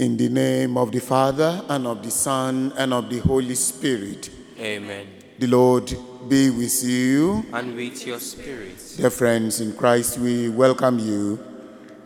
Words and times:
In 0.00 0.16
the 0.16 0.30
name 0.30 0.78
of 0.78 0.92
the 0.92 0.98
Father, 0.98 1.62
and 1.68 1.86
of 1.86 2.02
the 2.02 2.10
Son, 2.10 2.72
and 2.78 2.94
of 2.94 3.10
the 3.10 3.18
Holy 3.18 3.54
Spirit. 3.54 4.30
Amen. 4.58 5.06
The 5.38 5.46
Lord 5.46 5.94
be 6.26 6.48
with 6.48 6.82
you. 6.82 7.44
And 7.52 7.76
with 7.76 8.06
your 8.06 8.18
spirit. 8.18 8.94
Dear 8.96 9.10
friends 9.10 9.60
in 9.60 9.74
Christ, 9.74 10.16
we 10.16 10.48
welcome 10.48 10.98
you 10.98 11.38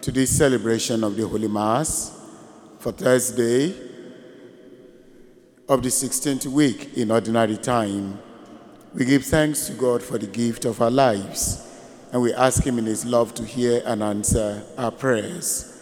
to 0.01 0.11
this 0.11 0.37
celebration 0.37 1.05
of 1.05 1.15
the 1.15 1.29
Holy 1.29 1.47
Mass 1.47 2.21
for 2.81 2.91
Thursday 2.91 3.73
of 5.69 5.81
the 5.81 5.89
16th 5.89 6.47
week 6.47 6.99
in 6.99 7.13
Ordinary 7.13 7.59
Time. 7.59 8.19
We 8.93 9.05
give 9.05 9.25
thanks 9.25 9.69
to 9.69 9.73
God 9.73 10.03
for 10.03 10.19
the 10.19 10.27
gift 10.27 10.65
of 10.65 10.83
our 10.83 10.91
lives, 10.91 11.65
and 12.13 12.21
we 12.21 12.35
ask 12.35 12.65
Him 12.67 12.77
in 12.81 12.87
His 12.87 13.07
love 13.07 13.35
to 13.35 13.45
hear 13.45 13.85
and 13.87 14.03
answer 14.03 14.65
our 14.77 14.91
prayers. 14.91 15.74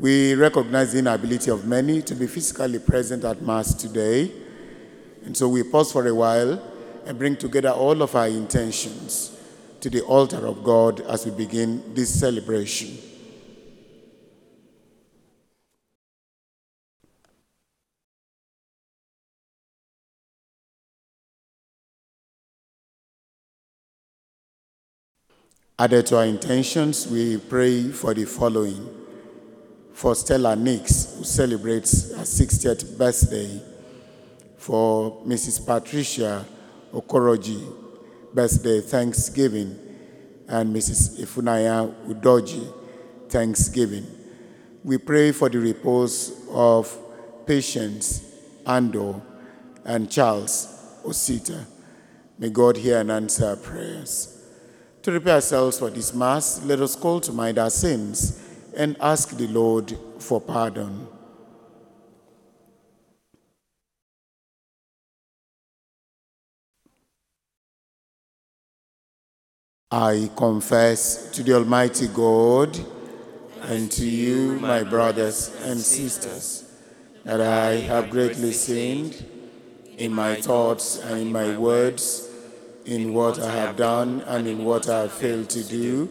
We 0.00 0.32
recognize 0.32 0.92
the 0.92 1.00
inability 1.00 1.50
of 1.50 1.66
many 1.66 2.00
to 2.00 2.14
be 2.14 2.26
physically 2.26 2.78
present 2.78 3.22
at 3.22 3.42
Mass 3.42 3.74
today, 3.74 4.32
and 5.26 5.36
so 5.36 5.46
we 5.46 5.62
pause 5.62 5.92
for 5.92 6.06
a 6.06 6.14
while 6.14 6.58
and 7.04 7.18
bring 7.18 7.36
together 7.36 7.68
all 7.68 8.00
of 8.00 8.16
our 8.16 8.26
intentions 8.26 9.36
to 9.82 9.90
the 9.90 10.00
altar 10.00 10.46
of 10.46 10.64
God 10.64 11.02
as 11.02 11.26
we 11.26 11.32
begin 11.32 11.92
this 11.92 12.18
celebration. 12.18 12.96
Added 25.78 26.06
to 26.06 26.16
our 26.16 26.24
intentions, 26.24 27.06
we 27.06 27.36
pray 27.36 27.90
for 27.90 28.14
the 28.14 28.24
following. 28.24 28.99
For 30.00 30.14
Stella 30.14 30.56
Nix, 30.56 31.14
who 31.18 31.24
celebrates 31.24 32.10
her 32.12 32.22
60th 32.22 32.96
birthday. 32.96 33.60
For 34.56 35.20
Mrs. 35.26 35.66
Patricia 35.66 36.42
Okoroji, 36.90 37.70
birthday 38.32 38.80
Thanksgiving. 38.80 39.78
And 40.48 40.74
Mrs. 40.74 41.20
Ifunaya 41.20 41.94
Udoji, 42.06 42.72
Thanksgiving. 43.28 44.06
We 44.84 44.96
pray 44.96 45.32
for 45.32 45.50
the 45.50 45.58
repose 45.58 46.46
of 46.50 46.96
Patience 47.44 48.24
Ando 48.64 49.20
and 49.84 50.10
Charles 50.10 50.96
Osita. 51.04 51.66
May 52.38 52.48
God 52.48 52.78
hear 52.78 53.00
and 53.00 53.10
answer 53.10 53.48
our 53.48 53.56
prayers. 53.56 54.42
To 55.02 55.10
prepare 55.10 55.34
ourselves 55.34 55.78
for 55.78 55.90
this 55.90 56.14
Mass, 56.14 56.64
let 56.64 56.80
us 56.80 56.96
call 56.96 57.20
to 57.20 57.32
mind 57.32 57.58
our 57.58 57.68
sins 57.68 58.46
and 58.76 58.96
ask 59.00 59.36
the 59.36 59.46
Lord 59.48 59.96
for 60.18 60.40
pardon. 60.40 61.06
I 69.92 70.30
confess 70.36 71.32
to 71.32 71.42
the 71.42 71.54
Almighty 71.54 72.06
God 72.06 72.78
and 73.62 73.90
to 73.90 74.06
you, 74.06 74.58
my 74.60 74.84
brothers 74.84 75.50
and 75.64 75.80
sisters, 75.80 76.64
that 77.24 77.40
I 77.40 77.72
have 77.90 78.08
greatly 78.08 78.52
sinned 78.52 79.26
in 79.98 80.14
my 80.14 80.36
thoughts 80.36 81.00
and 81.00 81.20
in 81.20 81.32
my 81.32 81.58
words, 81.58 82.28
in 82.84 83.12
what 83.12 83.40
I 83.40 83.50
have 83.50 83.76
done 83.76 84.22
and 84.28 84.46
in 84.46 84.64
what 84.64 84.88
I 84.88 85.00
have 85.00 85.12
failed 85.12 85.50
to 85.50 85.64
do, 85.64 86.08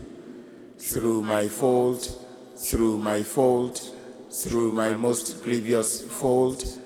through 0.77 1.21
my 1.21 1.47
fault, 1.47 2.25
through 2.59 2.97
my 2.97 3.23
fault, 3.23 3.95
through 4.29 4.71
my 4.73 4.93
most 4.93 5.41
grievous 5.43 6.01
fault. 6.01 6.77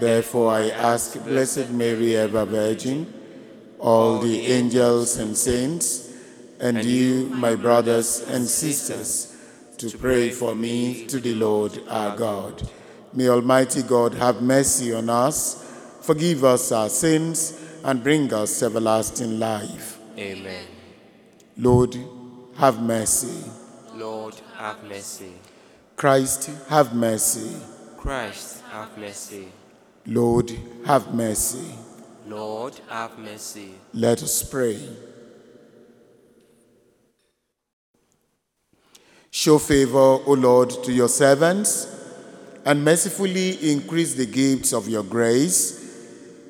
Therefore, 0.00 0.52
I 0.52 0.70
ask 0.70 1.22
Blessed 1.24 1.70
Mary, 1.70 2.16
ever 2.16 2.46
Virgin, 2.46 3.12
all 3.78 4.18
the 4.18 4.46
angels 4.46 5.18
and 5.18 5.36
saints, 5.36 6.10
and 6.60 6.82
you, 6.82 7.28
my 7.28 7.54
brothers 7.54 8.20
and 8.28 8.46
sisters, 8.46 9.36
to 9.76 9.90
pray 9.98 10.30
for 10.30 10.54
me 10.54 11.06
to 11.06 11.20
the 11.20 11.34
Lord 11.34 11.78
our 11.88 12.16
God. 12.16 12.62
May 13.12 13.28
Almighty 13.28 13.82
God 13.82 14.14
have 14.14 14.40
mercy 14.40 14.94
on 14.94 15.10
us, 15.10 15.62
forgive 16.00 16.44
us 16.44 16.72
our 16.72 16.88
sins, 16.88 17.60
and 17.84 18.02
bring 18.02 18.32
us 18.32 18.62
everlasting 18.62 19.38
life. 19.38 19.98
Amen. 20.16 20.64
Lord, 21.58 21.96
have 22.56 22.80
mercy. 22.80 23.50
Lord, 23.94 24.34
have 24.62 24.84
mercy. 24.84 25.32
Christ, 25.96 26.48
have 26.68 26.94
mercy. 26.94 27.56
Christ, 27.96 28.62
have 28.70 28.96
mercy. 28.96 29.48
Lord, 30.06 30.52
have 30.86 31.12
mercy. 31.12 31.74
Lord, 32.28 32.78
have 32.88 33.18
mercy. 33.18 33.74
Let 33.92 34.22
us 34.22 34.40
pray. 34.44 34.78
Show 39.32 39.58
favor, 39.58 39.98
O 39.98 40.36
Lord, 40.38 40.70
to 40.84 40.92
your 40.92 41.08
servants, 41.08 41.88
and 42.64 42.84
mercifully 42.84 43.72
increase 43.72 44.14
the 44.14 44.26
gifts 44.26 44.72
of 44.72 44.88
your 44.88 45.02
grace, 45.02 45.98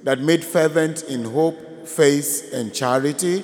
that 0.03 0.21
made 0.21 0.45
fervent 0.45 1.05
in 1.05 1.25
hope, 1.25 1.89
faith, 1.89 2.51
and 2.53 2.75
charity, 2.75 3.43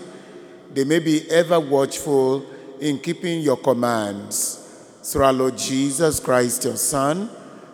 they 0.74 0.84
may 0.84 0.98
be 0.98 1.26
ever 1.30 1.58
watchful 1.58 2.44
in 2.80 2.98
keeping 2.98 3.40
your 3.40 3.56
commands. 3.56 4.64
Through 5.02 5.24
our 5.24 5.32
Lord 5.32 5.56
Jesus 5.56 6.20
Christ, 6.20 6.64
your 6.64 6.76
Son, 6.76 7.30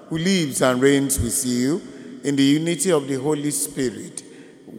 who 0.09 0.19
lives 0.19 0.63
and 0.63 0.81
reigns 0.81 1.19
with 1.19 1.45
you 1.45 1.83
in 2.23 2.37
the 2.37 2.43
unity 2.43 2.93
of 2.93 3.09
the 3.09 3.17
Holy 3.17 3.51
Spirit, 3.51 4.23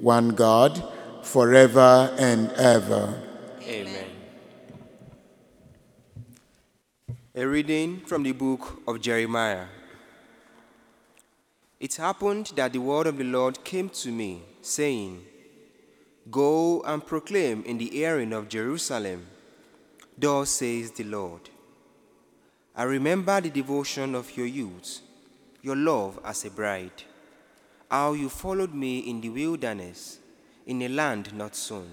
one 0.01 0.29
God, 0.29 0.81
forever 1.23 2.15
and 2.17 2.51
ever. 2.53 3.21
Amen. 3.63 4.05
A 7.35 7.45
reading 7.45 7.99
from 8.01 8.23
the 8.23 8.31
book 8.31 8.81
of 8.87 9.01
Jeremiah. 9.01 9.65
It 11.79 11.95
happened 11.95 12.53
that 12.55 12.71
the 12.71 12.79
word 12.79 13.05
of 13.07 13.17
the 13.17 13.25
Lord 13.25 13.63
came 13.63 13.89
to 13.89 14.11
me, 14.11 14.43
saying, 14.61 15.25
Go 16.31 16.81
and 16.81 17.05
proclaim 17.05 17.63
in 17.63 17.77
the 17.77 17.89
hearing 17.89 18.33
of 18.33 18.49
Jerusalem, 18.49 19.27
Thus 20.17 20.49
says 20.49 20.91
the 20.91 21.03
Lord. 21.03 21.49
I 22.75 22.83
remember 22.83 23.41
the 23.41 23.49
devotion 23.49 24.15
of 24.15 24.35
your 24.37 24.45
youth, 24.45 25.01
your 25.61 25.75
love 25.75 26.19
as 26.23 26.45
a 26.45 26.49
bride, 26.49 27.03
how 27.89 28.13
you 28.13 28.29
followed 28.29 28.73
me 28.73 28.99
in 28.99 29.21
the 29.21 29.29
wilderness, 29.29 30.19
in 30.65 30.81
a 30.81 30.87
land 30.87 31.33
not 31.33 31.55
sown. 31.55 31.89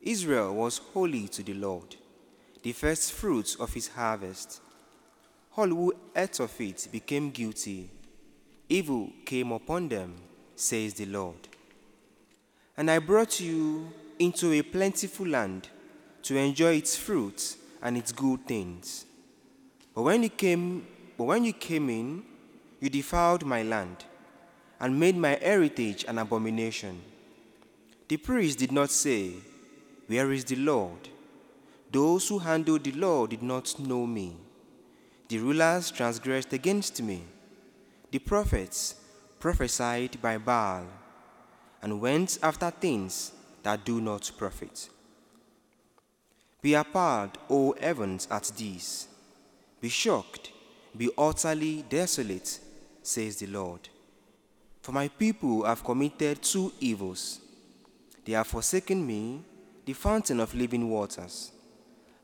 Israel 0.00 0.54
was 0.54 0.78
holy 0.78 1.28
to 1.28 1.42
the 1.42 1.54
Lord, 1.54 1.96
the 2.62 2.72
first 2.72 3.12
fruits 3.12 3.54
of 3.56 3.72
his 3.72 3.88
harvest. 3.88 4.60
All 5.56 5.68
who 5.68 5.94
ate 6.16 6.40
of 6.40 6.60
it 6.60 6.88
became 6.90 7.30
guilty. 7.30 7.90
Evil 8.68 9.10
came 9.24 9.52
upon 9.52 9.88
them, 9.88 10.14
says 10.56 10.94
the 10.94 11.06
Lord. 11.06 11.48
And 12.76 12.90
I 12.90 12.98
brought 12.98 13.38
you 13.38 13.92
into 14.18 14.52
a 14.52 14.62
plentiful 14.62 15.26
land 15.26 15.68
to 16.22 16.36
enjoy 16.36 16.74
its 16.74 16.96
fruits 16.96 17.56
and 17.82 17.96
its 17.96 18.12
good 18.12 18.46
things. 18.46 19.04
But 19.94 20.02
when 20.02 20.22
you 20.22 20.28
came, 20.30 20.86
but 21.16 21.24
when 21.24 21.44
you 21.44 21.52
came 21.52 21.90
in, 21.90 22.22
you 22.80 22.88
defiled 22.88 23.44
my 23.44 23.62
land 23.62 24.04
and 24.80 24.98
made 24.98 25.16
my 25.16 25.38
heritage 25.40 26.04
an 26.08 26.18
abomination. 26.18 27.00
The 28.08 28.16
priests 28.16 28.56
did 28.56 28.72
not 28.72 28.90
say, 28.90 29.34
Where 30.06 30.32
is 30.32 30.44
the 30.44 30.56
Lord? 30.56 31.08
Those 31.90 32.28
who 32.28 32.38
handled 32.38 32.84
the 32.84 32.92
law 32.92 33.26
did 33.26 33.42
not 33.42 33.78
know 33.78 34.06
me. 34.06 34.36
The 35.28 35.38
rulers 35.38 35.90
transgressed 35.90 36.52
against 36.52 37.02
me. 37.02 37.22
The 38.10 38.18
prophets 38.18 38.96
prophesied 39.38 40.20
by 40.20 40.38
Baal 40.38 40.86
and 41.82 42.00
went 42.00 42.38
after 42.42 42.70
things 42.70 43.32
that 43.62 43.84
do 43.84 44.00
not 44.00 44.30
profit. 44.36 44.88
Be 46.62 46.74
appalled, 46.74 47.38
O 47.50 47.74
heavens, 47.80 48.28
at 48.30 48.50
this. 48.56 49.08
Be 49.80 49.88
shocked, 49.88 50.52
be 50.96 51.10
utterly 51.18 51.84
desolate, 51.88 52.60
says 53.02 53.36
the 53.36 53.48
Lord. 53.48 53.88
For 54.80 54.92
my 54.92 55.08
people 55.08 55.64
have 55.64 55.82
committed 55.82 56.40
two 56.40 56.72
evils. 56.78 57.40
They 58.24 58.32
have 58.32 58.46
forsaken 58.46 59.04
me, 59.04 59.42
the 59.84 59.92
fountain 59.92 60.38
of 60.38 60.54
living 60.54 60.88
waters, 60.88 61.50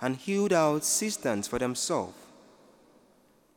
and 0.01 0.17
hewed 0.17 0.53
out 0.53 0.85
cisterns 0.85 1.49
for 1.49 1.59
themselves, 1.59 2.15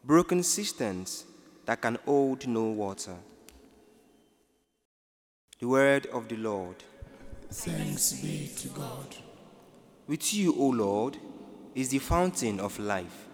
broken 0.03 0.41
cisterns 0.41 1.25
that 1.67 1.81
can 1.81 1.99
hold 2.05 2.47
no 2.47 2.63
water. 2.63 3.15
The 5.59 5.67
word 5.67 6.07
of 6.07 6.27
the 6.27 6.37
Lord. 6.37 6.83
Thanks 7.51 8.13
be 8.13 8.49
to 8.57 8.67
God. 8.69 9.15
With 10.11 10.33
you, 10.33 10.53
O 10.59 10.67
Lord, 10.67 11.17
is 11.73 11.87
the 11.87 11.99
fountain 11.99 12.59
of 12.59 12.77
life. 12.79 13.29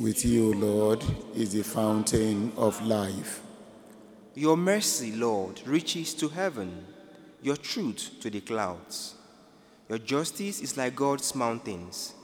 With 0.00 0.24
you, 0.24 0.48
O 0.48 0.56
Lord, 0.56 1.04
is 1.32 1.52
the 1.52 1.62
fountain 1.62 2.52
of 2.56 2.84
life. 2.84 3.40
Your 4.34 4.56
mercy, 4.56 5.12
Lord, 5.12 5.60
reaches 5.64 6.12
to 6.14 6.26
heaven, 6.26 6.86
your 7.40 7.56
truth 7.56 8.16
to 8.20 8.30
the 8.30 8.40
clouds. 8.40 9.14
Your 9.88 9.98
justice 9.98 10.60
is 10.60 10.76
like 10.76 10.96
God's 10.96 11.36
mountains, 11.36 12.14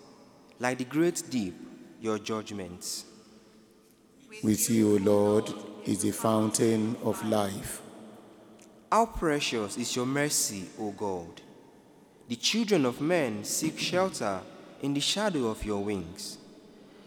like 0.59 0.79
the 0.79 0.85
great 0.85 1.23
deep, 1.31 1.55
your 2.01 2.19
judgments. 2.19 3.05
With 4.43 4.69
you, 4.69 4.95
O 4.95 4.97
Lord, 4.97 5.55
is 5.85 6.03
the 6.03 6.11
fountain 6.11 6.97
of 7.05 7.25
life. 7.25 7.81
How 8.91 9.07
precious 9.07 9.77
is 9.79 9.95
your 9.95 10.07
mercy, 10.07 10.65
O 10.81 10.91
God! 10.91 11.43
The 12.29 12.37
children 12.37 12.85
of 12.85 13.01
men 13.01 13.45
seek 13.45 13.79
shelter 13.79 14.41
in 14.83 14.95
the 14.95 15.01
shadow 15.01 15.47
of 15.47 15.65
your 15.65 15.85
wings. 15.85 16.39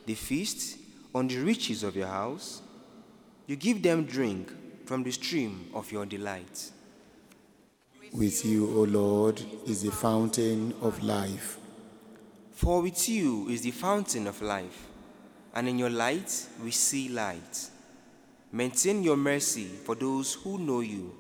They 0.06 0.13
feast 0.13 0.77
on 1.13 1.27
the 1.27 1.38
riches 1.39 1.83
of 1.83 1.95
your 1.95 2.07
house. 2.07 2.62
You 3.45 3.57
give 3.57 3.83
them 3.83 4.06
drink 4.06 4.51
from 4.86 5.04
the 5.04 5.12
stream 5.12 5.69
of 5.74 5.92
your 5.92 6.06
delight. 6.06 6.71
With 8.13 8.45
you, 8.45 8.66
O 8.75 8.83
Lord, 8.83 9.42
is 9.68 9.83
the 9.83 9.92
fountain 9.92 10.74
of 10.81 11.04
life. 11.04 11.57
For 12.54 12.81
with 12.81 13.07
you 13.07 13.48
is 13.50 13.62
the 13.62 13.71
fountain 13.71 14.25
of 14.25 14.42
life, 14.42 14.88
and 15.54 15.68
in 15.68 15.77
your 15.77 15.89
light 15.89 16.48
we 16.63 16.71
see 16.71 17.10
light. 17.10 17.69
Maintain 18.51 19.04
your 19.04 19.18
mercy 19.18 19.66
for 19.66 19.95
those 19.95 20.33
who 20.33 20.57
know 20.57 20.80
you, 20.80 21.16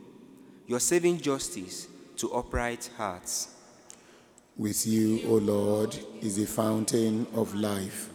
your 0.67 0.79
saving 0.79 1.19
justice 1.19 1.87
to 2.17 2.31
upright 2.33 2.89
hearts. 2.97 3.49
With 4.59 4.85
you, 4.85 5.21
O 5.25 5.35
Lord, 5.35 5.97
is 6.21 6.35
the 6.35 6.45
fountain 6.45 7.25
of 7.33 7.55
life. 7.55 8.09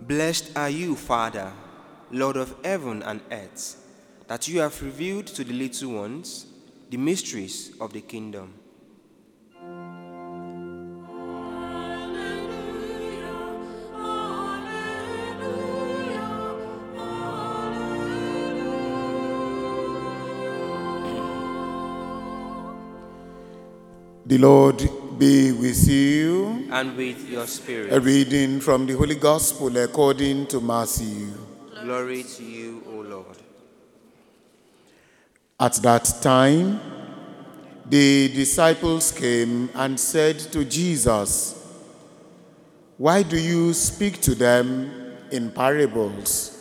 Blessed 0.00 0.56
are 0.56 0.70
you, 0.70 0.96
Father, 0.96 1.52
Lord 2.10 2.38
of 2.38 2.54
heaven 2.64 3.02
and 3.02 3.20
earth, 3.30 3.76
that 4.26 4.48
you 4.48 4.60
have 4.60 4.80
revealed 4.80 5.26
to 5.26 5.44
the 5.44 5.52
little 5.52 5.92
ones 5.92 6.46
the 6.92 6.98
mysteries 6.98 7.72
of 7.80 7.90
the 7.94 8.02
kingdom. 8.02 8.52
The 24.26 24.36
Lord 24.36 24.76
be 25.18 25.52
with 25.52 25.88
you. 25.88 26.68
And 26.70 26.94
with 26.94 27.26
your 27.26 27.46
spirit. 27.46 27.90
A 27.90 28.00
reading 28.00 28.60
from 28.60 28.84
the 28.84 28.92
Holy 28.92 29.14
Gospel 29.14 29.74
according 29.78 30.46
to 30.48 30.60
Matthew. 30.60 31.32
Glory 31.82 32.22
to 32.22 32.44
you, 32.44 32.84
O 32.86 32.96
Lord. 33.00 33.51
At 35.62 35.74
that 35.74 36.12
time, 36.20 36.80
the 37.88 38.26
disciples 38.34 39.12
came 39.12 39.70
and 39.74 40.00
said 40.00 40.40
to 40.50 40.64
Jesus, 40.64 41.54
Why 42.98 43.22
do 43.22 43.38
you 43.38 43.72
speak 43.72 44.20
to 44.22 44.34
them 44.34 44.90
in 45.30 45.52
parables? 45.52 46.58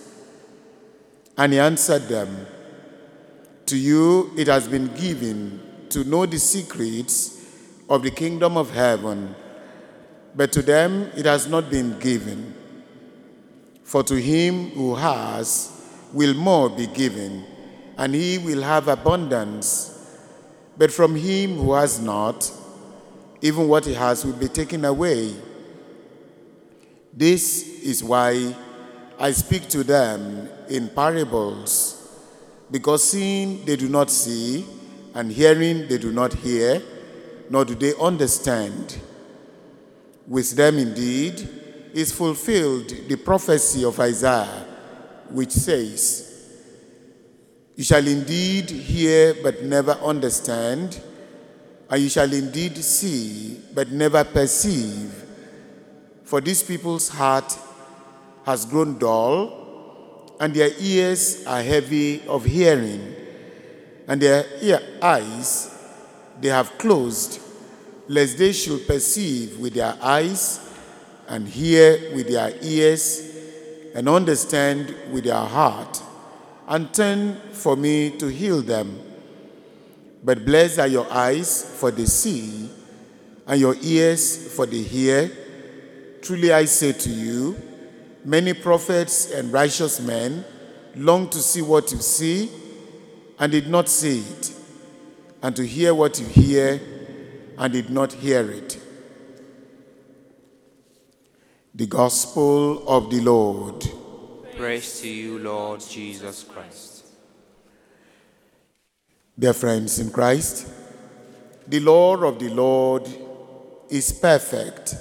And 1.36 1.52
he 1.52 1.58
answered 1.58 2.04
them, 2.04 2.46
To 3.66 3.76
you 3.76 4.34
it 4.38 4.46
has 4.46 4.68
been 4.68 4.94
given 4.94 5.60
to 5.90 6.04
know 6.04 6.28
the 6.28 6.38
secrets 6.38 7.44
of 7.90 8.04
the 8.04 8.12
kingdom 8.12 8.56
of 8.56 8.70
heaven, 8.70 9.34
but 10.36 10.52
to 10.52 10.62
them 10.62 11.10
it 11.18 11.26
has 11.26 11.48
not 11.48 11.72
been 11.72 11.98
given. 11.98 12.54
For 13.84 14.04
to 14.04 14.22
him 14.22 14.70
who 14.70 14.94
has 14.94 15.72
will 16.14 16.36
more 16.36 16.70
be 16.70 16.86
given, 16.86 17.48
and 18.02 18.16
he 18.16 18.40
will 18.40 18.64
have 18.64 18.88
abundance. 18.88 20.18
But 20.76 20.92
from 20.92 21.16
him 21.16 21.58
who 21.58 21.74
has 21.74 22.02
not, 22.02 22.52
even 23.42 23.68
what 23.68 23.86
he 23.86 23.94
has 23.94 24.26
will 24.26 24.34
be 24.34 24.48
taken 24.48 24.86
away. 24.86 25.36
This 27.14 27.62
is 27.84 28.04
why 28.04 28.56
I 29.20 29.32
speak 29.34 29.70
to 29.70 29.84
them 29.84 30.50
in 30.68 30.90
parables, 30.90 32.26
because 32.72 33.04
seeing 33.04 33.64
they 33.66 33.76
do 33.76 33.88
not 33.88 34.10
see, 34.10 34.66
and 35.14 35.32
hearing 35.32 35.88
they 35.88 36.00
do 36.00 36.12
not 36.12 36.34
hear, 36.34 36.82
nor 37.52 37.66
do 37.66 37.76
they 37.76 37.94
understand. 38.02 38.98
With 40.26 40.56
them 40.56 40.80
indeed 40.80 41.48
is 41.94 42.12
fulfilled 42.12 42.90
the 43.08 43.18
prophecy 43.18 43.86
of 43.86 44.00
Isaiah, 44.00 44.66
which 45.30 45.52
says, 45.52 46.31
You 47.76 47.84
shall 47.84 48.06
indeed 48.06 48.70
hear 48.70 49.36
but 49.42 49.64
never 49.64 49.94
understand, 49.94 51.00
and 51.90 52.02
you 52.02 52.10
shall 52.10 52.32
indeed 52.32 52.78
see 52.78 53.60
but 53.74 53.92
never 53.92 54.24
perceive. 54.24 55.14
For 56.24 56.42
these 56.42 56.64
people's 56.64 57.10
heart 57.10 57.58
has 58.46 58.66
grown 58.66 58.98
dull, 58.98 60.36
and 60.40 60.54
their 60.54 60.72
ears 60.80 61.46
are 61.46 61.62
heavy 61.62 62.22
of 62.28 62.46
hearing, 62.46 63.16
and 64.08 64.22
their 64.22 64.46
ear 64.62 64.82
eyes 65.02 65.78
they 66.40 66.50
have 66.50 66.78
closed, 66.78 67.40
lest 68.08 68.38
they 68.38 68.52
should 68.52 68.88
perceive 68.88 69.60
with 69.60 69.74
their 69.74 69.96
eyes, 70.02 70.60
and 71.28 71.48
hear 71.48 72.14
with 72.16 72.28
their 72.28 72.54
ears, 72.62 73.22
and 73.94 74.10
understand 74.10 74.94
with 75.12 75.26
their 75.26 75.36
heart, 75.36 76.02
and 76.72 76.94
turn 76.94 77.36
for 77.52 77.76
me 77.76 78.12
to 78.12 78.28
heal 78.28 78.62
them. 78.62 78.98
But 80.24 80.46
blessed 80.46 80.80
are 80.80 80.88
your 80.88 81.12
eyes, 81.12 81.78
for 81.78 81.92
they 81.92 82.06
see, 82.06 82.70
and 83.46 83.60
your 83.60 83.76
ears, 83.82 84.56
for 84.56 84.66
they 84.66 84.82
hear. 84.82 85.30
Truly 86.22 86.54
I 86.54 86.64
say 86.64 86.94
to 86.94 87.10
you, 87.10 87.58
many 88.24 88.54
prophets 88.54 89.32
and 89.32 89.52
righteous 89.52 90.00
men 90.00 90.46
long 90.96 91.30
to 91.32 91.40
see 91.40 91.62
what 91.62 91.92
you 91.92 91.98
see, 91.98 92.50
and 93.38 93.52
did 93.52 93.68
not 93.68 93.90
see 93.90 94.20
it, 94.22 94.54
and 95.44 95.54
to 95.58 95.68
hear 95.68 95.94
what 95.94 96.22
you 96.22 96.26
hear, 96.26 96.80
and 97.58 97.74
did 97.74 97.90
not 97.90 98.14
hear 98.14 98.50
it. 98.50 98.82
The 101.76 101.86
Gospel 101.86 102.88
of 102.88 103.10
the 103.10 103.20
Lord. 103.20 104.01
Praise 104.58 105.00
to 105.02 105.08
you, 105.08 105.40
Lord 105.40 105.80
Jesus 105.80 106.44
Christ. 106.44 107.06
Dear 109.40 109.54
friends 109.54 109.98
in 110.00 110.12
Christ, 110.12 110.68
the 111.68 111.80
law 111.80 112.16
of 112.18 112.38
the 112.38 112.50
Lord 112.50 113.08
is 113.90 114.12
perfect 114.12 114.96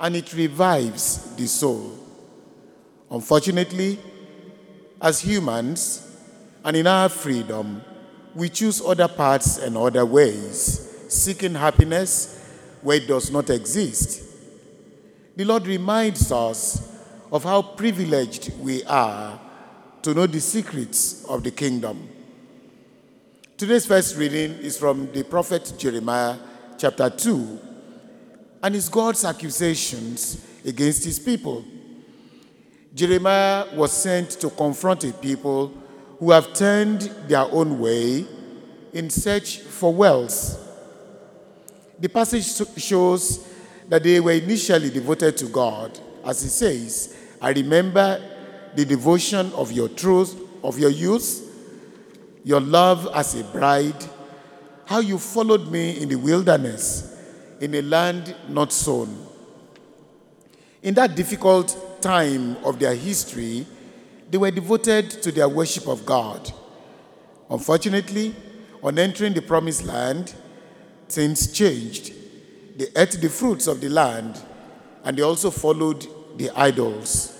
and 0.00 0.16
it 0.16 0.34
revives 0.34 1.34
the 1.36 1.46
soul. 1.46 1.98
Unfortunately, 3.10 3.98
as 5.00 5.20
humans 5.20 6.16
and 6.64 6.76
in 6.76 6.86
our 6.86 7.08
freedom, 7.08 7.82
we 8.34 8.48
choose 8.48 8.82
other 8.84 9.08
paths 9.08 9.58
and 9.58 9.76
other 9.76 10.04
ways, 10.04 11.06
seeking 11.08 11.54
happiness 11.54 12.38
where 12.82 12.96
it 12.96 13.06
does 13.06 13.30
not 13.30 13.48
exist. 13.48 14.22
The 15.36 15.44
Lord 15.44 15.66
reminds 15.66 16.30
us 16.32 16.91
of 17.32 17.44
how 17.44 17.62
privileged 17.62 18.52
we 18.60 18.84
are 18.84 19.40
to 20.02 20.12
know 20.12 20.26
the 20.26 20.40
secrets 20.40 21.24
of 21.24 21.42
the 21.42 21.50
kingdom. 21.50 22.08
Today's 23.56 23.86
first 23.86 24.16
reading 24.18 24.52
is 24.58 24.76
from 24.76 25.10
the 25.12 25.24
prophet 25.24 25.72
Jeremiah, 25.78 26.36
chapter 26.76 27.08
2, 27.08 27.58
and 28.62 28.76
it's 28.76 28.90
God's 28.90 29.24
accusations 29.24 30.46
against 30.62 31.04
his 31.04 31.18
people. 31.18 31.64
Jeremiah 32.94 33.66
was 33.74 33.92
sent 33.92 34.32
to 34.32 34.50
confront 34.50 35.04
a 35.04 35.12
people 35.14 35.72
who 36.18 36.32
have 36.32 36.52
turned 36.52 37.00
their 37.28 37.50
own 37.50 37.78
way 37.78 38.26
in 38.92 39.08
search 39.08 39.60
for 39.60 39.92
wealth. 39.92 40.58
The 41.98 42.10
passage 42.10 42.44
shows 42.76 43.48
that 43.88 44.02
they 44.02 44.20
were 44.20 44.32
initially 44.32 44.90
devoted 44.90 45.38
to 45.38 45.46
God. 45.46 45.98
As 46.24 46.44
it 46.44 46.50
says, 46.50 47.16
I 47.42 47.50
remember 47.50 48.22
the 48.76 48.84
devotion 48.84 49.52
of 49.54 49.72
your 49.72 49.88
truth, 49.88 50.40
of 50.62 50.78
your 50.78 50.90
youth, 50.90 51.42
your 52.44 52.60
love 52.60 53.08
as 53.12 53.34
a 53.34 53.42
bride, 53.42 53.96
how 54.86 55.00
you 55.00 55.18
followed 55.18 55.68
me 55.68 56.00
in 56.00 56.08
the 56.08 56.14
wilderness, 56.14 57.18
in 57.60 57.74
a 57.74 57.82
land 57.82 58.36
not 58.48 58.72
sown. 58.72 59.26
In 60.84 60.94
that 60.94 61.16
difficult 61.16 62.00
time 62.00 62.56
of 62.64 62.78
their 62.78 62.94
history, 62.94 63.66
they 64.30 64.38
were 64.38 64.52
devoted 64.52 65.10
to 65.10 65.32
their 65.32 65.48
worship 65.48 65.88
of 65.88 66.06
God. 66.06 66.52
Unfortunately, 67.50 68.36
on 68.84 69.00
entering 69.00 69.34
the 69.34 69.42
promised 69.42 69.84
land, 69.84 70.32
things 71.08 71.50
changed. 71.50 72.12
They 72.76 72.86
ate 72.96 73.18
the 73.20 73.28
fruits 73.28 73.66
of 73.66 73.80
the 73.80 73.88
land 73.88 74.40
and 75.04 75.16
they 75.16 75.22
also 75.22 75.50
followed 75.50 76.06
the 76.36 76.50
idols. 76.50 77.38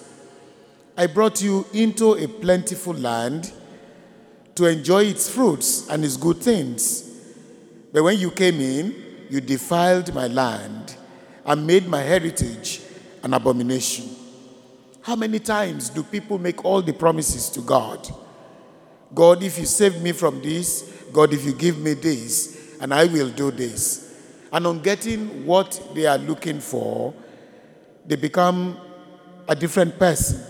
I 0.97 1.07
brought 1.07 1.43
you 1.43 1.67
into 1.73 2.15
a 2.15 2.29
plentiful 2.29 2.95
land 2.95 3.53
to 4.55 4.67
enjoy 4.67 5.05
its 5.05 5.29
fruits 5.31 5.89
and 5.89 6.05
its 6.05 6.17
good 6.17 6.39
things. 6.39 7.11
But 7.93 8.03
when 8.03 8.19
you 8.19 8.31
came 8.31 8.61
in, 8.61 8.95
you 9.31 9.41
defiled 9.41 10.15
my 10.15 10.27
land 10.27 10.97
and 11.45 11.67
made 11.67 11.87
my 11.89 12.01
heritage 12.01 12.81
an 13.23 13.35
abomination. 13.35 14.11
How 15.01 15.17
many 15.17 15.39
times 15.39 15.89
do 15.89 16.03
people 16.03 16.39
make 16.39 16.65
all 16.65 16.83
the 16.83 16.93
promises 16.93 17.49
to 17.51 17.61
God? 17.61 18.09
God, 19.15 19.43
if 19.43 19.59
you 19.59 19.67
save 19.67 20.01
me 20.01 20.13
from 20.13 20.41
this, 20.41 20.91
God, 21.13 21.33
if 21.33 21.45
you 21.45 21.53
give 21.53 21.79
me 21.79 21.95
this, 21.95 22.77
and 22.81 22.93
I 22.93 23.07
will 23.07 23.31
do 23.31 23.51
this. 23.51 24.15
And 24.53 24.67
on 24.67 24.81
getting 24.81 25.47
what 25.47 25.81
they 25.95 26.07
are 26.07 26.19
looking 26.19 26.61
for, 26.61 27.15
they 28.07 28.17
become 28.17 28.79
a 29.49 29.55
different 29.55 29.99
person. 29.99 30.43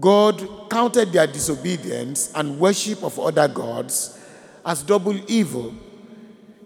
God 0.00 0.68
counted 0.70 1.12
their 1.12 1.26
disobedience 1.26 2.32
and 2.34 2.58
worship 2.58 3.02
of 3.04 3.18
other 3.18 3.46
gods 3.46 4.18
as 4.66 4.82
double 4.82 5.18
evil. 5.30 5.74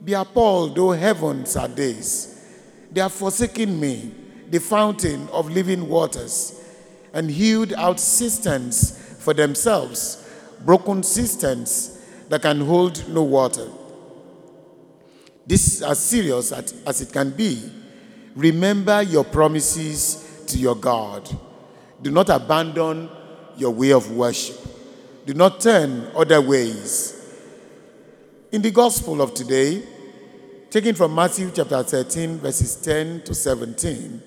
Be 0.03 0.15
appalled, 0.15 0.79
O 0.79 0.93
heavens, 0.93 1.57
are 1.57 1.69
days. 1.69 2.35
They 2.91 3.01
have 3.03 3.13
forsaken 3.13 3.79
me, 3.79 4.15
the 4.49 4.61
fountain 4.61 5.29
of 5.29 5.51
living 5.51 5.89
waters, 5.89 6.65
and 7.13 7.31
hewed 7.31 7.75
out 7.75 8.01
cisterns 8.01 8.97
for 9.19 9.35
themselves, 9.35 10.27
broken 10.65 11.03
cisterns 11.03 11.99
that 12.29 12.43
can 12.43 12.61
hold 12.61 13.07
no 13.09 13.23
water. 13.23 13.69
This 15.47 15.75
is 15.75 15.83
as 15.83 15.99
serious 15.99 16.53
as 16.53 17.01
it 17.01 17.13
can 17.13 17.31
be. 17.31 17.71
Remember 18.39 19.03
your 19.03 19.25
promises 19.25 20.45
to 20.47 20.59
your 20.61 20.77
God. 20.77 21.29
Do 22.01 22.13
not 22.13 22.29
abandon 22.29 23.11
your 23.57 23.73
way 23.73 23.91
of 23.91 24.13
worship. 24.13 24.57
Do 25.27 25.35
not 25.35 25.61
turn 25.61 26.09
other 26.15 26.41
ways. 26.41 27.17
In 28.53 28.63
the 28.63 28.71
gospel 28.71 29.21
of 29.21 29.35
today, 29.35 29.83
taken 30.71 30.95
from 30.95 31.17
Matthew 31.17 31.51
chapter 31.53 31.83
13, 31.83 32.39
verses 32.39 32.77
10 32.77 33.23
to 33.23 33.35
17, 33.35 34.23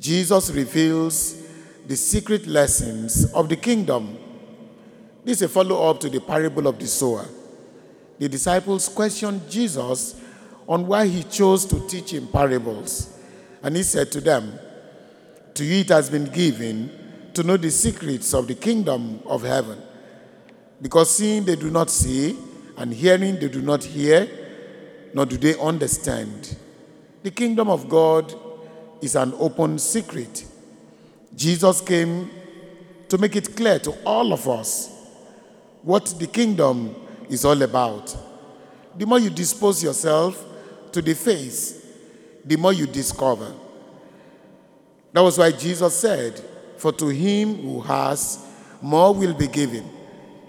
Jesus 0.00 0.50
reveals 0.50 1.40
the 1.86 1.94
secret 1.94 2.48
lessons 2.48 3.32
of 3.32 3.48
the 3.48 3.54
kingdom. 3.54 4.18
This 5.24 5.36
is 5.36 5.42
a 5.42 5.48
follow 5.48 5.88
up 5.88 6.00
to 6.00 6.10
the 6.10 6.20
parable 6.20 6.66
of 6.66 6.80
the 6.80 6.88
sower. 6.88 7.26
The 8.18 8.28
disciples 8.28 8.88
questioned 8.88 9.48
Jesus 9.48 10.20
on 10.68 10.86
why 10.86 11.06
he 11.06 11.22
chose 11.24 11.64
to 11.66 11.86
teach 11.88 12.12
in 12.12 12.26
parables. 12.26 13.18
And 13.62 13.76
he 13.76 13.82
said 13.82 14.10
to 14.12 14.20
them, 14.20 14.58
To 15.54 15.64
you 15.64 15.80
it 15.80 15.88
has 15.88 16.10
been 16.10 16.26
given 16.26 16.90
to 17.34 17.42
know 17.42 17.56
the 17.56 17.70
secrets 17.70 18.34
of 18.34 18.46
the 18.46 18.54
kingdom 18.54 19.20
of 19.26 19.42
heaven. 19.42 19.78
Because 20.80 21.16
seeing 21.16 21.44
they 21.44 21.56
do 21.56 21.70
not 21.70 21.90
see, 21.90 22.36
and 22.76 22.92
hearing 22.92 23.38
they 23.38 23.48
do 23.48 23.62
not 23.62 23.82
hear, 23.82 24.28
nor 25.14 25.24
do 25.24 25.36
they 25.36 25.58
understand. 25.58 26.56
The 27.22 27.30
kingdom 27.30 27.68
of 27.68 27.88
God 27.88 28.34
is 29.00 29.16
an 29.16 29.32
open 29.38 29.78
secret. 29.78 30.44
Jesus 31.34 31.80
came 31.80 32.30
to 33.08 33.18
make 33.18 33.36
it 33.36 33.54
clear 33.56 33.78
to 33.80 33.92
all 34.04 34.32
of 34.32 34.48
us 34.48 34.92
what 35.82 36.06
the 36.18 36.26
kingdom 36.26 36.94
is 37.28 37.44
all 37.44 37.60
about. 37.62 38.16
The 38.96 39.06
more 39.06 39.18
you 39.18 39.30
dispose 39.30 39.82
yourself 39.82 40.42
to 40.96 41.02
the 41.02 41.14
face, 41.14 41.86
the 42.42 42.56
more 42.56 42.72
you 42.72 42.86
discover. 42.86 43.52
That 45.12 45.20
was 45.20 45.36
why 45.36 45.52
Jesus 45.52 45.94
said, 45.94 46.42
For 46.78 46.90
to 46.92 47.08
him 47.08 47.56
who 47.56 47.82
has, 47.82 48.42
more 48.80 49.14
will 49.14 49.34
be 49.34 49.46
given, 49.46 49.84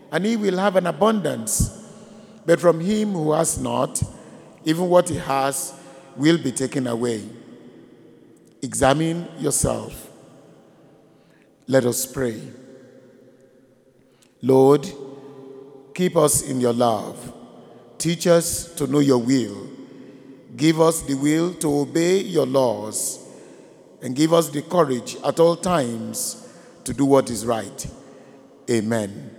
and 0.10 0.26
he 0.26 0.38
will 0.38 0.58
have 0.58 0.78
an 0.78 0.88
abundance. 0.88 1.86
But 2.46 2.62
from 2.62 2.80
him 2.80 3.12
who 3.12 3.34
has 3.34 3.58
not, 3.60 4.02
even 4.64 4.88
what 4.88 5.10
he 5.10 5.18
has 5.18 5.78
will 6.16 6.38
be 6.38 6.54
taken 6.54 6.88
away. 6.88 7.28
Examine 8.62 9.28
yourself. 9.40 10.10
Let 11.68 11.84
us 11.84 12.06
pray. 12.06 12.42
Lord, 14.42 14.88
keep 15.94 16.16
us 16.16 16.42
in 16.42 16.62
your 16.62 16.72
love. 16.72 17.34
Teach 17.98 18.28
us 18.28 18.74
to 18.76 18.88
know 18.88 19.00
your 19.00 19.18
will. 19.18 19.77
Give 20.58 20.82
us 20.82 21.02
the 21.04 21.14
will 21.14 21.54
to 21.56 21.80
obey 21.82 22.20
your 22.20 22.48
laws. 22.48 23.24
And 24.02 24.16
give 24.16 24.34
us 24.34 24.50
the 24.50 24.62
courage 24.64 25.16
at 25.24 25.40
all 25.40 25.56
times 25.56 26.48
to 26.84 26.94
do 26.94 27.06
what 27.06 27.30
is 27.30 27.46
right. 27.46 27.88
Amen. 28.70 29.37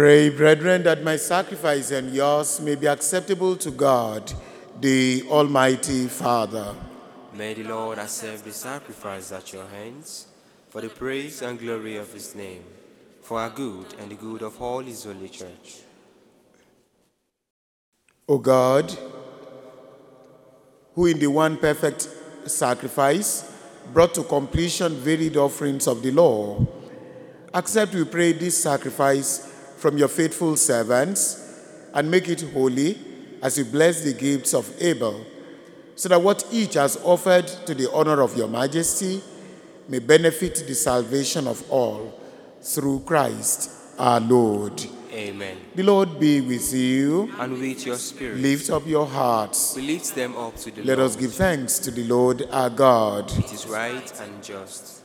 Pray, 0.00 0.30
brethren, 0.30 0.82
that 0.84 1.02
my 1.02 1.16
sacrifice 1.16 1.90
and 1.90 2.14
yours 2.14 2.58
may 2.58 2.74
be 2.74 2.86
acceptable 2.86 3.54
to 3.56 3.70
God, 3.70 4.32
the 4.80 5.22
Almighty 5.28 6.06
Father. 6.06 6.74
May 7.34 7.52
the 7.52 7.64
Lord 7.64 7.98
accept 7.98 8.44
the 8.44 8.50
sacrifice 8.50 9.30
at 9.30 9.52
your 9.52 9.66
hands 9.66 10.26
for 10.70 10.80
the 10.80 10.88
praise 10.88 11.42
and 11.42 11.58
glory 11.58 11.98
of 11.98 12.10
his 12.14 12.34
name, 12.34 12.64
for 13.20 13.40
our 13.40 13.50
good 13.50 13.92
and 13.98 14.10
the 14.10 14.14
good 14.14 14.40
of 14.40 14.62
all 14.62 14.80
his 14.80 15.04
holy 15.04 15.28
church. 15.28 15.80
O 18.26 18.38
God, 18.38 18.96
who 20.94 21.04
in 21.04 21.18
the 21.18 21.26
one 21.26 21.58
perfect 21.58 22.08
sacrifice 22.46 23.52
brought 23.92 24.14
to 24.14 24.22
completion 24.22 24.94
varied 24.94 25.36
offerings 25.36 25.86
of 25.86 26.02
the 26.02 26.10
law, 26.10 26.66
accept, 27.52 27.92
we 27.92 28.04
pray, 28.04 28.32
this 28.32 28.62
sacrifice 28.62 29.49
from 29.80 29.96
your 29.96 30.08
faithful 30.08 30.56
servants 30.56 31.42
and 31.94 32.10
make 32.10 32.28
it 32.28 32.42
holy 32.52 32.98
as 33.42 33.56
you 33.56 33.64
bless 33.64 34.02
the 34.02 34.12
gifts 34.12 34.52
of 34.52 34.70
Abel, 34.80 35.24
so 35.96 36.08
that 36.10 36.20
what 36.20 36.44
each 36.52 36.74
has 36.74 36.98
offered 37.02 37.46
to 37.66 37.74
the 37.74 37.90
honor 37.92 38.20
of 38.20 38.36
your 38.36 38.48
majesty 38.48 39.22
may 39.88 39.98
benefit 39.98 40.54
the 40.66 40.74
salvation 40.74 41.46
of 41.46 41.68
all 41.70 42.20
through 42.60 43.00
Christ 43.00 43.70
our 43.98 44.20
Lord. 44.20 44.82
Amen. 45.12 45.56
The 45.74 45.82
Lord 45.82 46.20
be 46.20 46.40
with 46.42 46.72
you. 46.74 47.32
And 47.38 47.58
with 47.58 47.84
your 47.86 47.96
spirit, 47.96 48.36
Lift 48.38 48.70
up 48.70 48.86
your 48.86 49.06
hearts. 49.06 49.74
we 49.74 49.82
lift 49.82 50.14
them 50.14 50.36
up 50.36 50.56
to 50.58 50.70
the 50.70 50.76
Lord. 50.76 50.86
Let 50.86 50.98
Lord. 50.98 51.10
us 51.10 51.16
give 51.16 51.32
thanks 51.34 51.78
to 51.80 51.90
the 51.90 52.04
Lord 52.04 52.46
our 52.50 52.70
God. 52.70 53.30
It 53.38 53.52
is 53.52 53.66
right 53.66 54.20
and 54.20 54.42
just. 54.44 55.02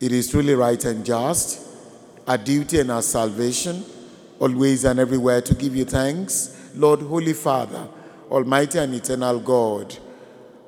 It 0.00 0.12
is 0.12 0.30
truly 0.30 0.54
right 0.54 0.82
and 0.84 1.04
just, 1.04 1.60
our 2.26 2.38
duty 2.38 2.80
and 2.80 2.90
our 2.90 3.02
salvation, 3.02 3.84
always 4.40 4.84
and 4.84 4.98
everywhere 4.98 5.40
to 5.40 5.54
give 5.54 5.76
you 5.76 5.84
thanks, 5.84 6.70
Lord, 6.74 7.00
Holy 7.00 7.32
Father, 7.32 7.88
Almighty 8.30 8.78
and 8.78 8.94
eternal 8.94 9.38
God. 9.38 9.96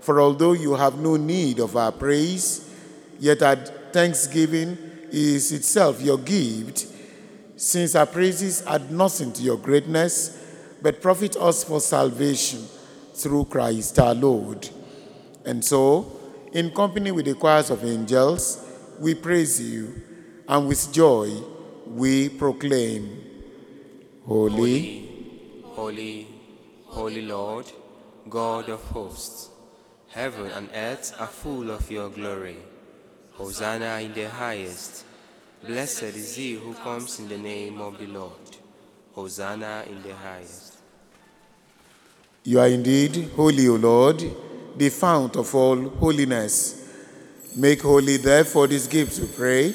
For 0.00 0.20
although 0.20 0.52
you 0.52 0.74
have 0.74 0.98
no 0.98 1.16
need 1.16 1.58
of 1.58 1.76
our 1.76 1.92
praise, 1.92 2.72
yet 3.18 3.42
our 3.42 3.56
thanksgiving 3.56 4.78
is 5.10 5.52
itself 5.52 6.00
your 6.00 6.18
gift, 6.18 6.86
since 7.56 7.94
our 7.94 8.06
praises 8.06 8.64
add 8.66 8.90
nothing 8.90 9.32
to 9.32 9.42
your 9.42 9.56
greatness, 9.56 10.44
but 10.80 11.02
profit 11.02 11.36
us 11.36 11.64
for 11.64 11.80
salvation 11.80 12.64
through 13.14 13.46
Christ 13.46 13.98
our 13.98 14.14
Lord. 14.14 14.68
And 15.44 15.64
so, 15.64 16.12
in 16.52 16.70
company 16.70 17.10
with 17.10 17.26
the 17.26 17.34
choirs 17.34 17.70
of 17.70 17.84
angels, 17.84 18.64
we 19.00 19.14
praise 19.14 19.60
you, 19.60 20.02
and 20.48 20.66
with 20.68 20.92
joy 20.92 21.30
we 21.86 22.28
proclaim, 22.28 23.24
Holy, 24.26 25.08
Holy, 25.64 26.26
holy 26.86 27.22
Lord, 27.22 27.66
God 28.28 28.68
of 28.68 28.82
hosts, 28.84 29.48
heaven 30.08 30.50
and 30.50 30.68
earth 30.74 31.14
are 31.18 31.26
full 31.26 31.70
of 31.70 31.90
your 31.90 32.10
glory. 32.10 32.56
Hosanna 33.32 34.00
in 34.00 34.12
the 34.14 34.28
highest. 34.28 35.04
Blessed 35.64 36.02
is 36.02 36.34
he 36.36 36.54
who 36.54 36.74
comes 36.74 37.18
in 37.20 37.28
the 37.28 37.38
name 37.38 37.80
of 37.80 37.98
the 37.98 38.06
Lord. 38.06 38.32
Hosanna 39.14 39.84
in 39.88 40.02
the 40.02 40.14
highest. 40.14 40.74
you 42.44 42.58
are 42.58 42.68
indeed 42.68 43.30
holy, 43.36 43.68
O 43.68 43.74
Lord, 43.76 44.22
the 44.76 44.88
fount 44.88 45.36
of 45.36 45.54
all 45.54 45.88
holiness. 45.88 46.88
Make 47.54 47.82
holy, 47.82 48.16
therefore, 48.16 48.66
these 48.68 48.86
gifts, 48.86 49.20
we 49.20 49.26
pray, 49.26 49.74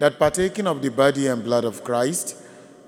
that 0.00 0.18
partaking 0.18 0.66
of 0.66 0.80
the 0.80 0.90
body 0.90 1.26
and 1.26 1.44
blood 1.44 1.62
of 1.62 1.84
Christ, 1.84 2.34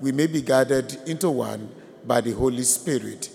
we 0.01 0.11
may 0.11 0.25
be 0.25 0.41
gathered 0.41 0.91
into 1.05 1.29
one 1.29 1.69
by 2.07 2.19
the 2.21 2.31
Holy 2.31 2.63
Spirit. 2.63 3.29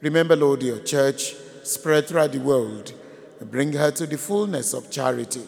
Remember, 0.00 0.34
Lord, 0.34 0.62
your 0.62 0.78
church 0.78 1.34
spread 1.64 2.06
throughout 2.08 2.32
the 2.32 2.40
world 2.40 2.94
and 3.40 3.50
bring 3.50 3.74
her 3.74 3.90
to 3.90 4.06
the 4.06 4.16
fullness 4.16 4.72
of 4.72 4.90
charity, 4.90 5.42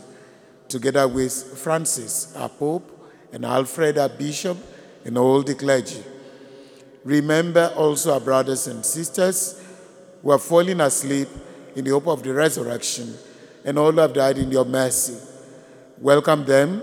together 0.68 1.08
with 1.08 1.32
Francis, 1.58 2.36
our 2.36 2.50
Pope, 2.50 2.92
and 3.32 3.46
Alfred, 3.46 3.96
our 3.96 4.10
Bishop, 4.10 4.58
and 5.06 5.16
all 5.16 5.42
the 5.42 5.54
clergy. 5.54 6.02
Remember 7.04 7.72
also 7.74 8.12
our 8.12 8.20
brothers 8.20 8.66
and 8.66 8.84
sisters 8.84 9.62
who 10.22 10.30
are 10.30 10.38
falling 10.38 10.82
asleep 10.82 11.28
in 11.74 11.86
the 11.86 11.90
hope 11.92 12.06
of 12.06 12.22
the 12.22 12.34
resurrection, 12.34 13.14
and 13.64 13.78
all 13.78 13.92
who 13.92 14.00
have 14.00 14.12
died 14.12 14.36
in 14.36 14.52
your 14.52 14.66
mercy. 14.66 15.16
Welcome 15.98 16.44
them 16.44 16.82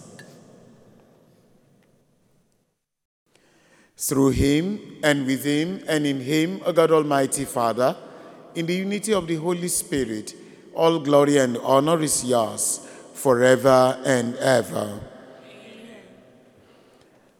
Through 4.01 4.31
him, 4.31 4.97
and 5.03 5.27
with 5.27 5.43
him, 5.43 5.83
and 5.87 6.07
in 6.07 6.21
him, 6.21 6.59
O 6.65 6.73
God 6.73 6.89
Almighty 6.91 7.45
Father, 7.45 7.95
in 8.55 8.65
the 8.65 8.73
unity 8.73 9.13
of 9.13 9.27
the 9.27 9.35
Holy 9.35 9.67
Spirit, 9.67 10.33
all 10.73 10.97
glory 10.99 11.37
and 11.37 11.55
honor 11.59 12.01
is 12.01 12.25
yours 12.25 12.81
forever 13.13 14.01
and 14.03 14.35
ever. 14.37 14.99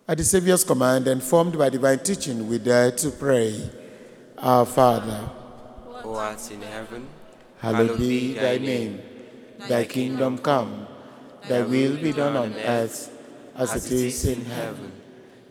At 0.08 0.19
the 0.19 0.24
Savior's 0.24 0.63
command 0.63 1.08
and 1.08 1.24
formed 1.24 1.58
by 1.58 1.69
divine 1.69 2.00
teaching, 2.00 2.47
we 2.47 2.60
dare 2.60 2.91
to 2.91 3.10
pray. 3.10 3.67
Our 4.38 4.65
Father, 4.67 5.30
Who 6.04 6.13
art 6.13 6.52
in 6.52 6.62
heaven, 6.62 7.08
hallowed 7.58 7.97
be 7.97 8.34
thy 8.34 8.60
name. 8.60 9.02
Thy 9.67 9.86
kingdom 9.86 10.38
come, 10.38 10.86
thy 11.47 11.62
will 11.63 11.97
be 11.97 12.12
done 12.12 12.38
on 12.38 12.54
earth 12.54 13.12
as 13.56 13.86
it 13.86 13.91
is 13.91 14.26
in 14.26 14.45
heaven. 14.45 15.01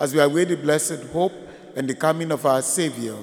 as 0.00 0.14
we 0.14 0.20
await 0.20 0.48
the 0.48 0.56
blessed 0.56 1.02
hope 1.12 1.32
and 1.76 1.88
the 1.88 1.94
coming 1.94 2.30
of 2.32 2.44
our 2.46 2.62
Savior, 2.62 3.16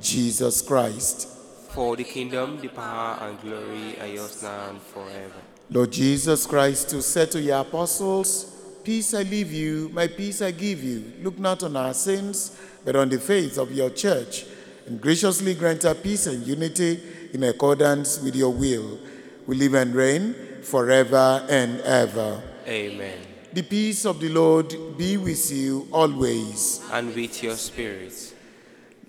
Jesus 0.00 0.62
Christ. 0.62 1.28
For 1.70 1.96
the 1.96 2.04
kingdom, 2.04 2.60
the 2.60 2.68
power, 2.68 3.18
and 3.20 3.40
glory 3.40 4.00
are 4.00 4.06
yours 4.06 4.42
now 4.42 4.70
and 4.70 4.82
forever. 4.82 5.34
Lord 5.70 5.92
Jesus 5.92 6.46
Christ, 6.46 6.90
who 6.90 7.00
said 7.00 7.30
to 7.30 7.40
your 7.40 7.60
apostles, 7.60 8.56
Peace 8.82 9.14
I 9.14 9.22
leave 9.22 9.52
you, 9.52 9.90
my 9.92 10.06
peace 10.06 10.42
I 10.42 10.50
give 10.50 10.82
you. 10.82 11.12
Look 11.22 11.38
not 11.38 11.62
on 11.62 11.76
our 11.76 11.94
sins, 11.94 12.58
but 12.84 12.96
on 12.96 13.08
the 13.08 13.20
faith 13.20 13.58
of 13.58 13.70
your 13.70 13.90
church, 13.90 14.46
and 14.86 15.00
graciously 15.00 15.54
grant 15.54 15.84
her 15.84 15.94
peace 15.94 16.26
and 16.26 16.44
unity 16.46 17.00
in 17.32 17.44
accordance 17.44 18.20
with 18.20 18.34
your 18.34 18.52
will. 18.52 18.98
We 19.46 19.56
live 19.56 19.74
and 19.74 19.94
reign 19.94 20.34
forever 20.62 21.46
and 21.48 21.80
ever. 21.82 22.42
Amen. 22.66 23.29
The 23.52 23.62
peace 23.62 24.04
of 24.04 24.20
the 24.20 24.28
Lord 24.28 24.74
be 24.96 25.16
with 25.16 25.50
you 25.50 25.88
always. 25.92 26.80
and 26.92 27.14
with 27.14 27.42
your 27.42 27.56
spirit. 27.56 28.34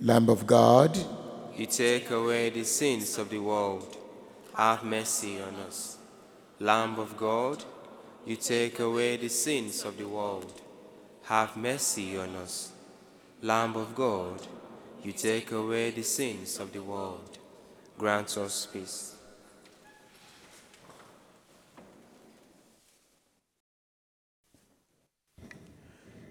Lamb 0.01 0.30
of 0.30 0.47
God, 0.47 0.97
You 1.56 1.67
take 1.67 2.10
away 2.10 2.49
the 2.49 2.63
sins 2.63 3.19
of 3.19 3.30
the 3.30 3.38
world. 3.39 3.95
Have 4.56 4.84
mercy 4.84 5.39
on 5.41 5.54
us. 5.67 5.97
Lamb 6.60 6.97
of 6.97 7.15
God, 7.17 7.63
you 8.25 8.36
take 8.36 8.80
away 8.80 9.17
the 9.17 9.30
sins 9.30 9.84
of 9.86 9.97
the 9.97 10.08
world. 10.08 10.60
Have 11.23 11.56
mercy 11.56 12.17
on 12.17 12.36
us. 12.36 12.71
Lamb 13.43 13.75
of 13.75 13.93
God, 13.95 14.41
you 15.04 15.12
take 15.12 15.51
away 15.51 15.91
the 15.91 16.04
sins 16.04 16.60
of 16.60 16.71
the 16.73 16.82
world. 16.82 17.38
Grant 17.97 18.38
us 18.38 18.65
peace. 18.71 19.15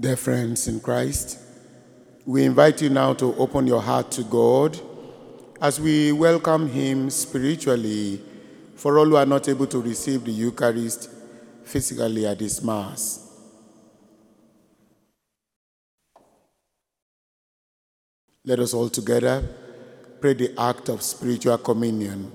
Dear 0.00 0.14
friends 0.14 0.68
in 0.68 0.78
Christ, 0.78 1.40
we 2.24 2.44
invite 2.44 2.80
you 2.80 2.88
now 2.88 3.14
to 3.14 3.34
open 3.34 3.66
your 3.66 3.82
heart 3.82 4.12
to 4.12 4.22
God 4.22 4.78
as 5.60 5.80
we 5.80 6.12
welcome 6.12 6.68
Him 6.68 7.10
spiritually 7.10 8.22
for 8.76 8.96
all 9.00 9.06
who 9.06 9.16
are 9.16 9.26
not 9.26 9.48
able 9.48 9.66
to 9.66 9.80
receive 9.80 10.24
the 10.24 10.30
Eucharist 10.30 11.10
physically 11.64 12.26
at 12.28 12.38
this 12.38 12.62
Mass. 12.62 13.28
Let 18.44 18.60
us 18.60 18.74
all 18.74 18.88
together 18.88 19.42
pray 20.20 20.34
the 20.34 20.54
act 20.60 20.90
of 20.90 21.02
spiritual 21.02 21.58
communion. 21.58 22.30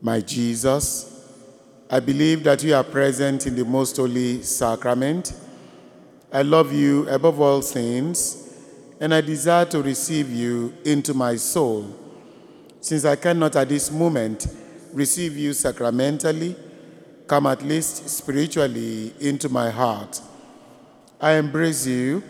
My 0.00 0.20
Jesus, 0.20 1.28
I 1.88 2.00
believe 2.00 2.42
that 2.42 2.64
you 2.64 2.74
are 2.74 2.82
present 2.82 3.46
in 3.46 3.54
the 3.54 3.64
most 3.64 3.96
holy 3.96 4.42
sacrament. 4.42 5.32
I 6.32 6.42
love 6.42 6.72
you 6.72 7.08
above 7.08 7.40
all 7.40 7.60
things, 7.60 8.48
and 9.00 9.12
I 9.12 9.20
desire 9.20 9.64
to 9.66 9.82
receive 9.82 10.30
you 10.30 10.72
into 10.84 11.12
my 11.12 11.36
soul. 11.36 11.96
Since 12.80 13.04
I 13.04 13.16
cannot 13.16 13.56
at 13.56 13.68
this 13.68 13.90
moment 13.90 14.46
receive 14.92 15.36
you 15.36 15.52
sacramentally, 15.52 16.54
come 17.26 17.46
at 17.46 17.62
least 17.62 18.08
spiritually 18.08 19.12
into 19.20 19.48
my 19.48 19.70
heart. 19.70 20.20
I 21.20 21.32
embrace 21.32 21.86
you 21.86 22.22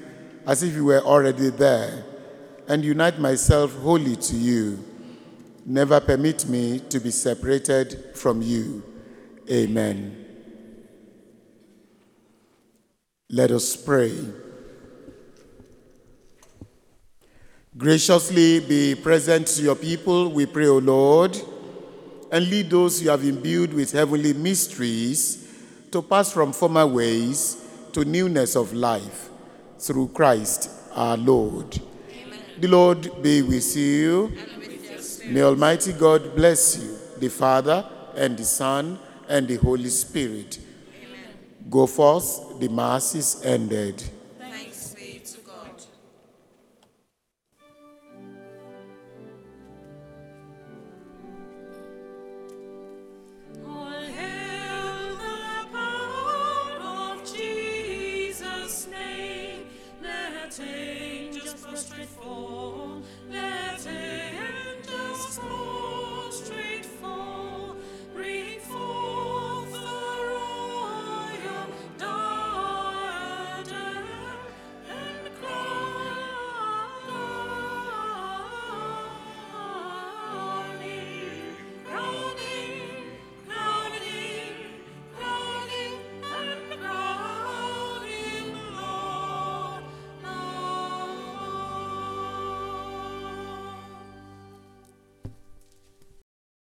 as 0.47 0.63
if 0.63 0.75
you 0.75 0.87
were 0.87 1.01
already 1.01 1.51
there 1.51 2.05
and 2.69 2.85
unite 2.85 3.19
myself 3.19 3.75
wholly 3.77 4.17
to 4.17 4.37
you. 4.37 4.85
Never 5.67 6.01
permit 6.01 6.49
me 6.49 6.81
to 6.89 7.01
be 7.01 7.11
separated 7.11 8.17
from 8.17 8.43
you. 8.43 8.83
Amen. 9.51 10.30
Let 13.33 13.53
us 13.53 13.77
pray. 13.77 14.13
Graciously 17.79 18.59
be 18.59 18.97
present 18.97 19.47
to 19.47 19.63
your 19.63 19.77
people, 19.77 20.31
we 20.31 20.47
pray, 20.47 20.67
O 20.67 20.79
Lord, 20.79 21.41
and 22.33 22.51
lead 22.51 22.71
those 22.71 23.01
you 23.01 23.09
have 23.11 23.25
imbued 23.25 23.73
with 23.73 23.93
heavenly 23.93 24.33
mysteries 24.33 25.47
to 25.93 26.03
pass 26.03 26.33
from 26.33 26.53
former 26.53 26.85
ways 26.85 27.65
to 27.93 28.05
newness 28.05 28.57
of 28.57 28.73
life 28.73 29.29
through 29.79 30.09
Christ 30.09 30.69
our 30.97 31.17
Lord. 31.17 31.81
The 32.59 32.67
Lord 32.67 33.23
be 33.23 33.43
with 33.43 33.77
you. 33.77 34.37
May 35.27 35.43
Almighty 35.43 35.93
God 35.93 36.35
bless 36.35 36.83
you, 36.83 36.99
the 37.21 37.29
Father, 37.29 37.89
and 38.17 38.37
the 38.37 38.45
Son, 38.45 38.99
and 39.29 39.47
the 39.47 39.55
Holy 39.55 39.89
Spirit. 39.89 40.59
Go 41.69 41.87
forth, 41.87 42.59
the 42.59 42.69
Mass 42.69 43.15
is 43.15 43.43
ended. 43.45 44.03